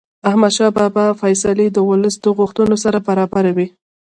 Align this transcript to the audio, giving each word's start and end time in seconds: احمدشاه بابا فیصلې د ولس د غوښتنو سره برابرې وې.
احمدشاه 0.29 0.71
بابا 0.77 1.05
فیصلې 1.21 1.67
د 1.71 1.77
ولس 1.89 2.15
د 2.21 2.25
غوښتنو 2.37 2.75
سره 2.83 2.97
برابرې 3.07 3.51
وې. 3.55 3.67